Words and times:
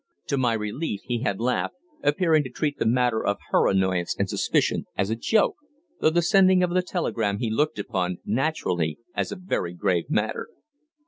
To 0.29 0.35
my 0.37 0.53
relief 0.53 1.01
he 1.05 1.19
had 1.19 1.39
laughed, 1.39 1.75
appearing 2.01 2.41
to 2.45 2.49
treat 2.49 2.79
the 2.79 2.87
matter 2.87 3.23
of 3.23 3.37
her 3.51 3.67
annoyance 3.67 4.15
and 4.17 4.27
suspicion 4.27 4.87
as 4.97 5.11
a 5.11 5.15
joke, 5.15 5.57
though 5.99 6.09
the 6.09 6.23
sending 6.23 6.63
of 6.63 6.71
the 6.71 6.81
telegram 6.81 7.37
he 7.37 7.51
looked 7.51 7.77
upon, 7.77 8.17
naturally, 8.25 8.97
as 9.13 9.31
a 9.31 9.35
very 9.35 9.73
grave 9.75 10.09
matter. 10.09 10.47